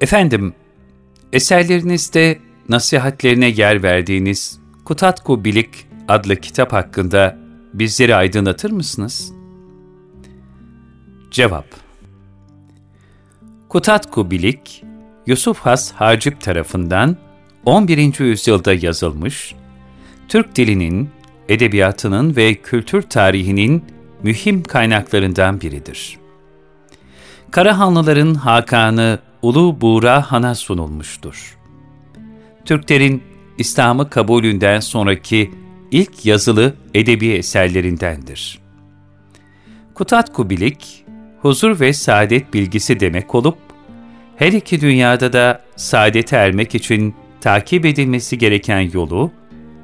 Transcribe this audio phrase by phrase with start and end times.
[0.00, 0.54] Efendim,
[1.32, 2.38] eserlerinizde
[2.68, 7.38] nasihatlerine yer verdiğiniz Kutatku Bilik adlı kitap hakkında
[7.74, 9.32] bizleri aydınlatır mısınız?
[11.30, 11.66] Cevap
[13.68, 14.84] Kutatku Bilik,
[15.26, 17.16] Yusuf Has Hacip tarafından
[17.64, 18.20] 11.
[18.20, 19.54] yüzyılda yazılmış,
[20.28, 21.10] Türk dilinin,
[21.48, 23.84] edebiyatının ve kültür tarihinin
[24.22, 26.18] mühim kaynaklarından biridir.
[27.50, 31.58] Karahanlıların Hakan'ı Ulu Buğra Han'a sunulmuştur.
[32.64, 33.22] Türklerin
[33.58, 35.50] İslam'ı kabulünden sonraki
[35.90, 38.58] ilk yazılı edebi eserlerindendir.
[39.94, 41.04] Kutat Kubilik,
[41.42, 43.58] huzur ve saadet bilgisi demek olup,
[44.36, 49.30] her iki dünyada da saadete ermek için takip edilmesi gereken yolu,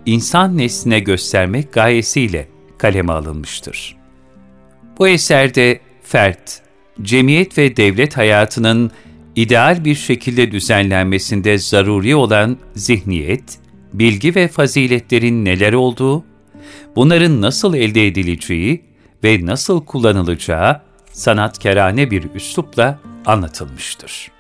[0.07, 3.97] insan nesline göstermek gayesiyle kaleme alınmıştır.
[4.99, 6.63] Bu eserde fert,
[7.03, 8.91] cemiyet ve devlet hayatının
[9.37, 13.59] ideal bir şekilde düzenlenmesinde zaruri olan zihniyet,
[13.93, 16.25] bilgi ve faziletlerin neler olduğu,
[16.97, 18.85] bunların nasıl elde edileceği
[19.25, 20.81] ve nasıl kullanılacağı
[21.13, 24.31] sanatkerane bir üslupla anlatılmıştır.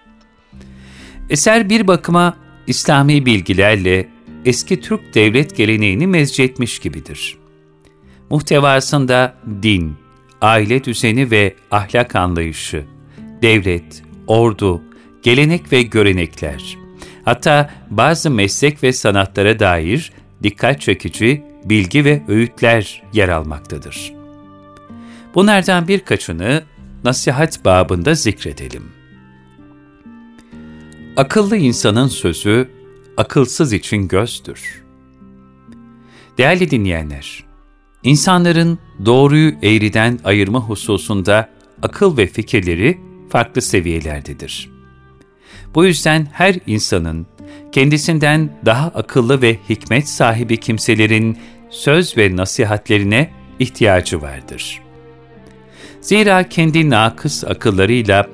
[1.30, 4.08] Eser bir bakıma İslami bilgilerle
[4.44, 7.38] eski Türk devlet geleneğini mezcetmiş gibidir.
[8.30, 9.96] Muhtevasında din,
[10.40, 12.84] aile düzeni ve ahlak anlayışı,
[13.42, 14.82] devlet, ordu,
[15.22, 16.78] gelenek ve görenekler,
[17.24, 20.12] hatta bazı meslek ve sanatlara dair
[20.42, 24.12] dikkat çekici bilgi ve öğütler yer almaktadır.
[25.34, 26.62] Bunlardan birkaçını
[27.04, 28.92] nasihat babında zikredelim.
[31.16, 32.70] Akıllı insanın sözü,
[33.16, 34.84] akılsız için gözdür.
[36.38, 37.44] Değerli dinleyenler,
[38.02, 41.50] insanların doğruyu eğriden ayırma hususunda
[41.82, 42.98] akıl ve fikirleri
[43.34, 44.70] farklı seviyelerdedir.
[45.74, 47.26] Bu yüzden her insanın
[47.72, 51.38] kendisinden daha akıllı ve hikmet sahibi kimselerin
[51.70, 54.82] söz ve nasihatlerine ihtiyacı vardır.
[56.00, 58.26] Zira kendi nakıs akıllarıyla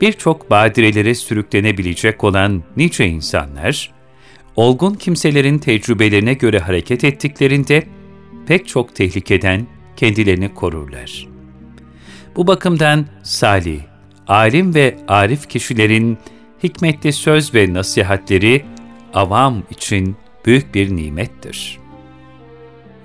[0.00, 3.90] birçok badirelere sürüklenebilecek olan nice insanlar,
[4.56, 7.86] olgun kimselerin tecrübelerine göre hareket ettiklerinde
[8.46, 9.66] pek çok tehlikeden
[9.96, 11.28] kendilerini korurlar.
[12.36, 13.87] Bu bakımdan salih,
[14.28, 16.18] alim ve arif kişilerin
[16.62, 18.64] hikmetli söz ve nasihatleri
[19.14, 20.16] avam için
[20.46, 21.78] büyük bir nimettir.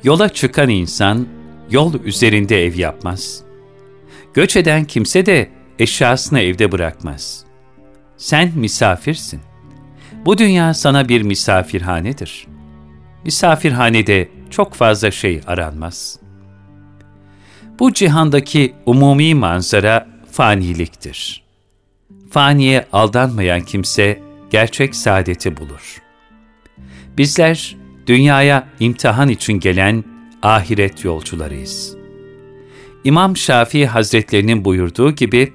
[0.03, 1.27] Yola çıkan insan
[1.71, 3.43] yol üzerinde ev yapmaz.
[4.33, 7.45] Göç eden kimse de eşyasını evde bırakmaz.
[8.17, 9.41] Sen misafirsin.
[10.25, 12.47] Bu dünya sana bir misafirhanedir.
[13.25, 16.19] Misafirhanede çok fazla şey aranmaz.
[17.79, 21.43] Bu cihandaki umumi manzara faniliktir.
[22.29, 26.01] Faniye aldanmayan kimse gerçek saadeti bulur.
[27.17, 27.75] Bizler
[28.07, 30.03] dünyaya imtihan için gelen
[30.41, 31.95] ahiret yolcularıyız.
[33.03, 35.53] İmam Şafii Hazretlerinin buyurduğu gibi,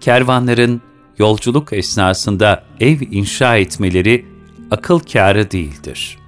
[0.00, 0.82] kervanların
[1.18, 4.24] yolculuk esnasında ev inşa etmeleri
[4.70, 6.18] akıl kârı değildir.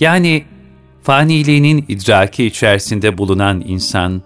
[0.00, 0.44] Yani
[1.02, 4.22] faniliğinin idraki içerisinde bulunan insan,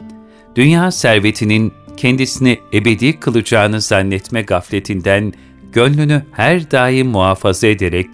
[0.56, 5.32] dünya servetinin kendisini ebedi kılacağını zannetme gafletinden
[5.72, 8.06] gönlünü her daim muhafaza ederek,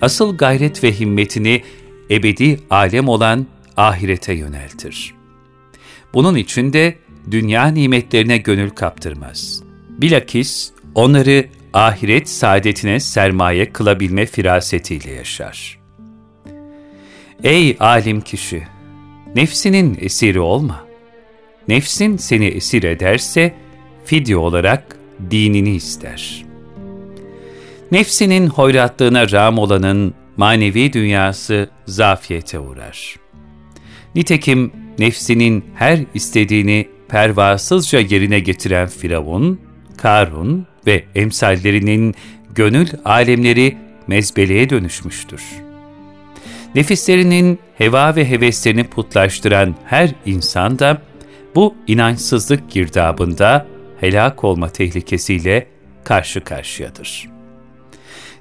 [0.00, 1.62] asıl gayret ve himmetini
[2.10, 5.14] ebedi alem olan ahirete yöneltir.
[6.14, 6.94] Bunun için de
[7.30, 9.62] dünya nimetlerine gönül kaptırmaz.
[9.88, 15.78] Bilakis onları ahiret saadetine sermaye kılabilme firasetiyle yaşar.
[17.44, 18.62] Ey alim kişi!
[19.34, 20.83] Nefsinin esiri olma.
[21.68, 23.54] Nefsin seni esir ederse
[24.04, 24.96] fidye olarak
[25.30, 26.44] dinini ister.
[27.92, 33.16] Nefsinin hoyratlığına rağm olanın manevi dünyası zafiyete uğrar.
[34.14, 39.60] Nitekim nefsinin her istediğini pervasızca yerine getiren Firavun,
[39.96, 42.14] Karun ve emsallerinin
[42.54, 43.76] gönül alemleri
[44.06, 45.42] mezbeleye dönüşmüştür.
[46.74, 51.02] Nefislerinin heva ve heveslerini putlaştıran her insan da
[51.54, 53.66] bu inançsızlık girdabında
[54.00, 55.66] helak olma tehlikesiyle
[56.04, 57.28] karşı karşıyadır.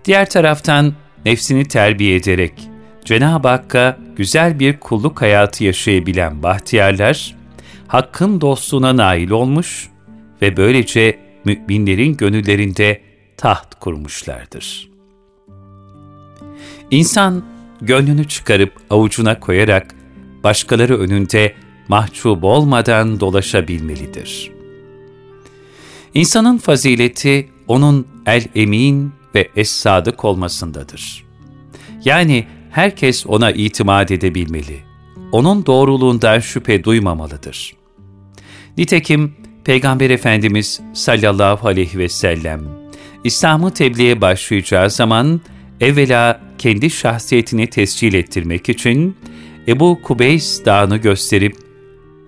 [0.05, 0.93] Diğer taraftan
[1.25, 2.53] nefsini terbiye ederek
[3.05, 7.35] Cenab-ı Hakk'a güzel bir kulluk hayatı yaşayabilen bahtiyarlar,
[7.87, 9.89] Hakk'ın dostluğuna nail olmuş
[10.41, 13.01] ve böylece müminlerin gönüllerinde
[13.37, 14.89] taht kurmuşlardır.
[16.91, 17.43] İnsan
[17.81, 19.95] gönlünü çıkarıp avucuna koyarak
[20.43, 21.53] başkaları önünde
[21.87, 24.51] mahcup olmadan dolaşabilmelidir.
[26.13, 31.25] İnsanın fazileti onun el-emin ve es-sadık olmasındadır.
[32.05, 34.83] Yani herkes ona itimat edebilmeli.
[35.31, 37.73] Onun doğruluğundan şüphe duymamalıdır.
[38.77, 42.61] Nitekim Peygamber Efendimiz sallallahu aleyhi ve sellem
[43.23, 45.41] İslam'ı tebliğe başlayacağı zaman
[45.81, 49.17] evvela kendi şahsiyetini tescil ettirmek için
[49.67, 51.55] Ebu Kubeys dağını gösterip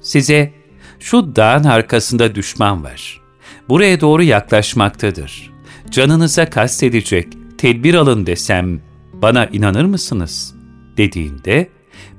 [0.06, 0.54] size
[1.00, 3.22] şu dağın arkasında düşman var.
[3.70, 5.52] Buraya doğru yaklaşmaktadır.
[5.92, 8.82] Canınıza kastedecek, tedbir alın desem
[9.14, 10.56] bana inanır mısınız?
[10.98, 11.70] dediğinde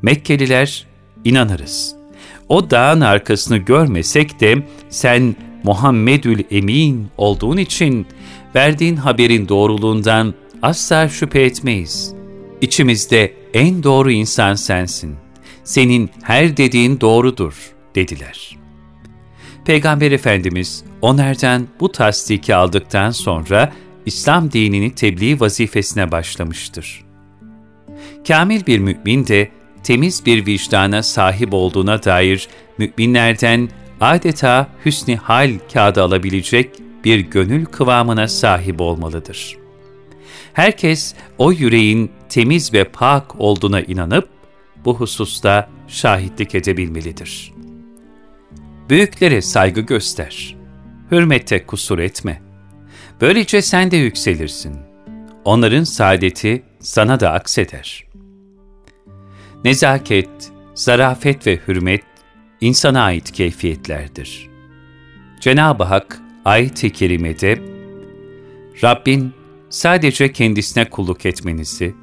[0.03, 0.87] Mekkeliler
[1.25, 1.97] inanırız.
[2.49, 8.07] O dağın arkasını görmesek de sen Muhammedül Emin olduğun için
[8.55, 12.15] verdiğin haberin doğruluğundan asla şüphe etmeyiz.
[12.61, 15.17] İçimizde en doğru insan sensin.
[15.65, 18.57] Senin her dediğin doğrudur dediler.
[19.65, 23.73] Peygamber Efendimiz onlardan bu tasdiki aldıktan sonra
[24.07, 27.05] İslam dinini tebliğ vazifesine başlamıştır.
[28.29, 29.51] Kamil bir mümin de
[29.83, 32.49] temiz bir vicdana sahip olduğuna dair
[32.79, 33.69] müminlerden
[34.01, 36.71] adeta hüsni hal kağıdı alabilecek
[37.05, 39.57] bir gönül kıvamına sahip olmalıdır.
[40.53, 44.29] Herkes o yüreğin temiz ve pak olduğuna inanıp
[44.85, 47.56] bu hususta şahitlik edebilmelidir.
[48.91, 50.57] Büyüklere saygı göster.
[51.11, 52.43] Hürmette kusur etme.
[53.21, 54.77] Böylece sen de yükselirsin.
[55.45, 58.05] Onların saadeti sana da akseder.
[59.65, 60.29] Nezaket,
[60.75, 62.05] zarafet ve hürmet
[62.61, 64.51] insana ait keyfiyetlerdir.
[65.41, 67.59] Cenab-ı Hak ayet-i kerimede
[68.83, 69.33] Rabbin
[69.71, 71.95] sadece kendisine kulluk etmenizi,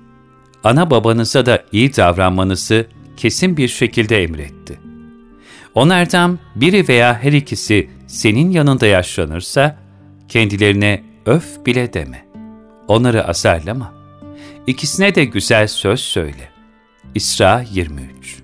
[0.64, 2.88] ana babanıza da iyi davranmanızı
[3.18, 4.93] kesin bir şekilde emretti.
[5.76, 9.78] Onlardan biri veya her ikisi senin yanında yaşlanırsa,
[10.28, 12.26] kendilerine öf bile deme.
[12.88, 13.94] Onları azarlama.
[14.68, 16.50] İkisine de güzel söz söyle.
[17.16, 18.44] İsra 23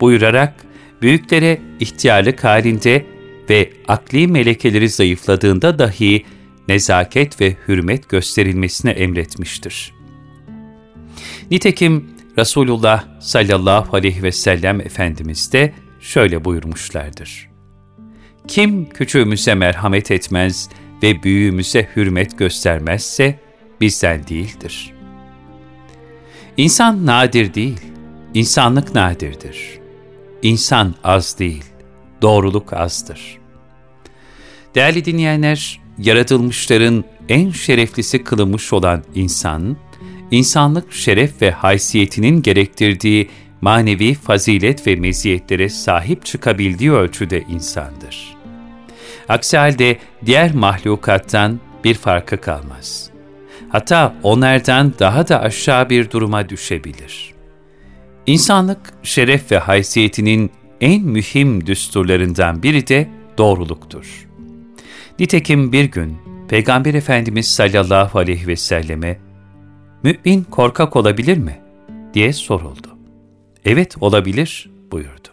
[0.00, 0.54] Buyurarak,
[1.02, 3.06] büyüklere ihtiyarlık halinde
[3.50, 6.24] ve akli melekeleri zayıfladığında dahi
[6.68, 9.92] nezaket ve hürmet gösterilmesine emretmiştir.
[11.50, 15.72] Nitekim Resulullah sallallahu aleyhi ve sellem Efendimiz de
[16.02, 17.50] şöyle buyurmuşlardır.
[18.48, 20.68] Kim küçüğümüze merhamet etmez
[21.02, 23.38] ve büyüğümüze hürmet göstermezse
[23.80, 24.92] bizden değildir.
[26.56, 27.80] İnsan nadir değil,
[28.34, 29.78] insanlık nadirdir.
[30.42, 31.64] İnsan az değil,
[32.22, 33.38] doğruluk azdır.
[34.74, 39.76] Değerli dinleyenler, yaratılmışların en şereflisi kılınmış olan insan,
[40.30, 43.28] insanlık şeref ve haysiyetinin gerektirdiği
[43.62, 48.36] manevi fazilet ve meziyetlere sahip çıkabildiği ölçüde insandır.
[49.28, 53.10] Aksi halde diğer mahlukattan bir farkı kalmaz.
[53.68, 57.34] Hatta onlardan daha da aşağı bir duruma düşebilir.
[58.26, 63.08] İnsanlık şeref ve haysiyetinin en mühim düsturlarından biri de
[63.38, 64.28] doğruluktur.
[65.18, 69.18] Nitekim bir gün Peygamber Efendimiz sallallahu aleyhi ve selleme
[70.02, 71.60] mümin korkak olabilir mi?
[72.14, 72.91] diye soruldu.
[73.64, 75.28] Evet olabilir buyurdu.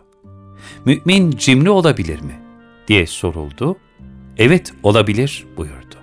[0.86, 2.40] Mümin cimri olabilir mi?
[2.88, 3.78] diye soruldu.
[4.38, 5.96] Evet olabilir buyurdu.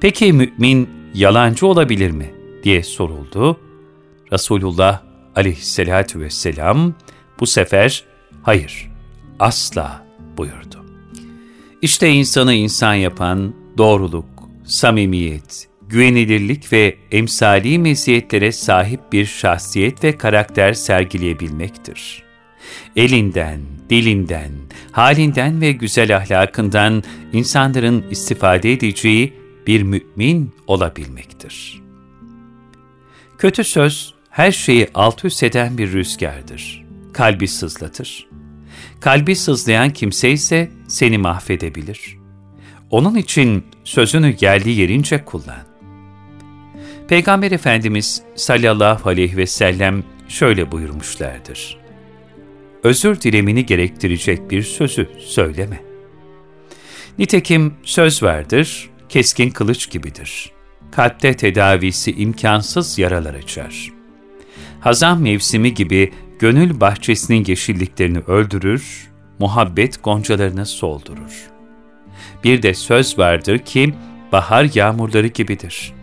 [0.00, 2.34] Peki mümin yalancı olabilir mi?
[2.62, 3.60] diye soruldu.
[4.32, 5.02] Resulullah
[5.36, 6.94] aleyhissalatü vesselam
[7.40, 8.04] bu sefer
[8.42, 8.90] hayır,
[9.38, 10.84] asla buyurdu.
[11.82, 14.26] İşte insanı insan yapan doğruluk,
[14.64, 22.22] samimiyet, güvenilirlik ve emsali meziyetlere sahip bir şahsiyet ve karakter sergileyebilmektir.
[22.96, 24.52] Elinden, dilinden,
[24.92, 27.02] halinden ve güzel ahlakından
[27.32, 29.32] insanların istifade edeceği
[29.66, 31.82] bir mümin olabilmektir.
[33.38, 36.84] Kötü söz, her şeyi alt üst eden bir rüzgardır.
[37.12, 38.28] Kalbi sızlatır.
[39.00, 42.16] Kalbi sızlayan kimse ise seni mahvedebilir.
[42.90, 45.65] Onun için sözünü geldiği yerince kullan.
[47.08, 51.78] Peygamber Efendimiz sallallahu aleyhi ve sellem şöyle buyurmuşlardır.
[52.82, 55.80] Özür dilemini gerektirecek bir sözü söyleme.
[57.18, 60.52] Nitekim söz vardır, keskin kılıç gibidir.
[60.90, 63.92] Kalpte tedavisi imkansız yaralar açar.
[64.80, 69.08] Hazan mevsimi gibi gönül bahçesinin yeşilliklerini öldürür,
[69.38, 71.50] muhabbet goncalarını soldurur.
[72.44, 73.94] Bir de söz vardır ki,
[74.32, 75.95] bahar yağmurları gibidir.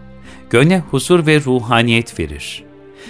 [0.54, 2.64] Göne huzur ve ruhaniyet verir.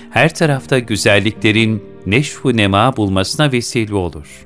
[0.09, 4.45] Her tarafta güzelliklerin neşvu nema bulmasına vesile olur.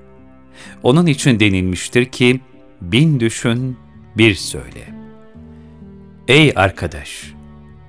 [0.84, 2.40] Onun için denilmiştir ki,
[2.82, 3.78] bin düşün,
[4.18, 4.94] bir söyle.
[6.28, 7.34] Ey arkadaş!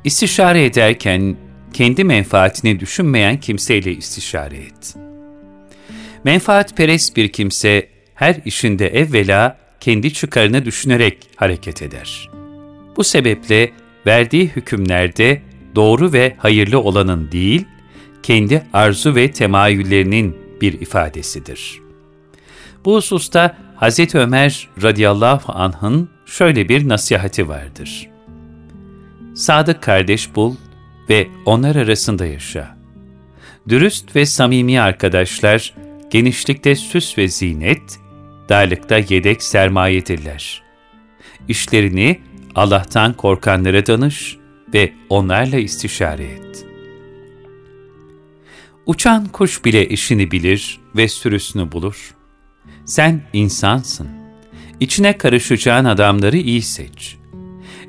[0.04, 1.36] İstişare ederken
[1.72, 4.94] kendi menfaatini düşünmeyen kimseyle istişare et.
[6.24, 12.30] Menfaatperest bir kimse her işinde evvela kendi çıkarını düşünerek hareket eder.
[12.96, 13.70] Bu sebeple
[14.08, 15.42] verdiği hükümlerde
[15.74, 17.64] doğru ve hayırlı olanın değil,
[18.22, 21.80] kendi arzu ve temayüllerinin bir ifadesidir.
[22.84, 24.14] Bu hususta Hz.
[24.14, 28.10] Ömer radıyallahu anh'ın şöyle bir nasihati vardır.
[29.34, 30.54] Sadık kardeş bul
[31.08, 32.78] ve onlar arasında yaşa.
[33.68, 35.74] Dürüst ve samimi arkadaşlar,
[36.10, 37.98] genişlikte süs ve zinet,
[38.48, 40.62] darlıkta yedek sermayedirler.
[41.48, 42.20] İşlerini
[42.54, 44.36] Allah'tan korkanlara danış
[44.74, 46.66] ve onlarla istişare et.
[48.86, 52.14] Uçan kuş bile işini bilir ve sürüsünü bulur.
[52.84, 54.08] Sen insansın.
[54.80, 57.16] İçine karışacağın adamları iyi seç.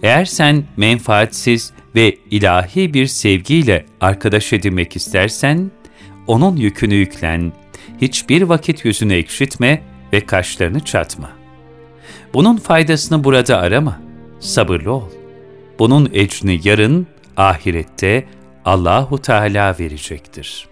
[0.03, 5.71] Eğer sen menfaatsiz ve ilahi bir sevgiyle arkadaş edinmek istersen,
[6.27, 7.53] onun yükünü yüklen,
[8.01, 11.29] hiçbir vakit yüzünü ekşitme ve kaşlarını çatma.
[12.33, 14.01] Bunun faydasını burada arama,
[14.39, 15.09] sabırlı ol.
[15.79, 18.27] Bunun ecrini yarın, ahirette
[18.65, 20.67] Allahu Teala verecektir.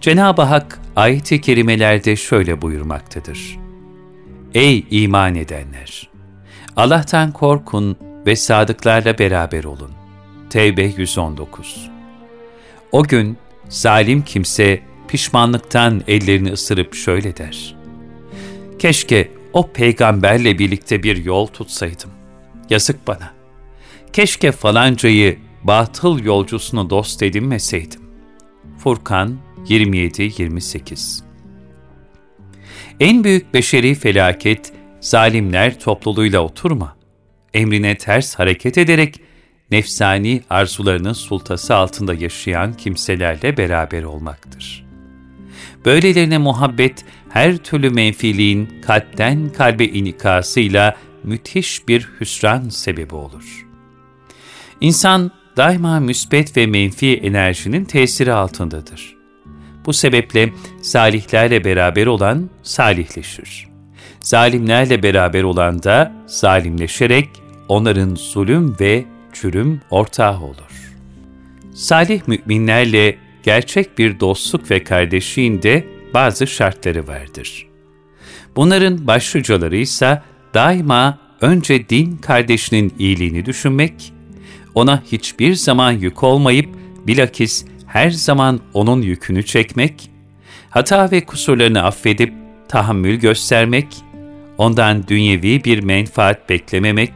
[0.00, 3.58] Cenab-ı Hak ayet-i kerimelerde şöyle buyurmaktadır.
[4.54, 6.10] Ey iman edenler!
[6.76, 9.90] Allah'tan korkun ve sadıklarla beraber olun.
[10.50, 11.90] Tevbe 119
[12.92, 17.76] O gün zalim kimse pişmanlıktan ellerini ısırıp şöyle der.
[18.78, 22.10] Keşke o peygamberle birlikte bir yol tutsaydım.
[22.70, 23.32] Yazık bana.
[24.12, 28.00] Keşke falancayı batıl yolcusunu dost edinmeseydim.
[28.78, 31.22] Furkan 27-28
[33.00, 36.96] En büyük beşeri felaket, zalimler topluluğuyla oturma.
[37.54, 39.20] Emrine ters hareket ederek,
[39.70, 44.86] nefsani arzularının sultası altında yaşayan kimselerle beraber olmaktır.
[45.84, 53.66] Böylelerine muhabbet, her türlü menfiliğin kalpten kalbe inikasıyla müthiş bir hüsran sebebi olur.
[54.80, 59.16] İnsan daima müsbet ve menfi enerjinin tesiri altındadır.
[59.86, 63.68] Bu sebeple salihlerle beraber olan salihleşir.
[64.20, 67.28] Zalimlerle beraber olan da zalimleşerek
[67.68, 70.94] onların zulüm ve çürüm ortağı olur.
[71.74, 77.66] Salih müminlerle gerçek bir dostluk ve kardeşliğinde bazı şartları vardır.
[78.56, 80.22] Bunların başlıcaları ise
[80.54, 84.12] daima önce din kardeşinin iyiliğini düşünmek,
[84.74, 86.68] ona hiçbir zaman yük olmayıp
[87.06, 90.10] bilakis her zaman onun yükünü çekmek,
[90.70, 92.34] hata ve kusurlarını affedip
[92.68, 93.86] tahammül göstermek,
[94.58, 97.12] ondan dünyevi bir menfaat beklememek,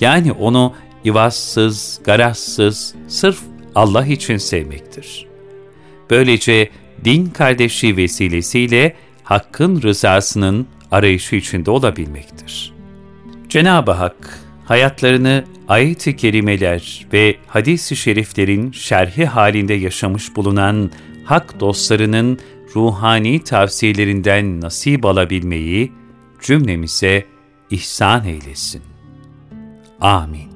[0.00, 0.74] yani onu
[1.04, 3.38] ivazsız, garazsız, sırf
[3.74, 5.26] Allah için sevmektir.
[6.10, 6.70] Böylece
[7.04, 12.72] din kardeşliği vesilesiyle Hakk'ın rızasının arayışı içinde olabilmektir.
[13.48, 20.90] Cenab-ı Hak, hayatlarını ayet-i kerimeler ve hadis-i şeriflerin şerhi halinde yaşamış bulunan
[21.24, 22.38] hak dostlarının
[22.76, 25.92] ruhani tavsiyelerinden nasip alabilmeyi
[26.42, 27.24] cümlemize
[27.70, 28.82] ihsan eylesin.
[30.00, 30.55] Amin.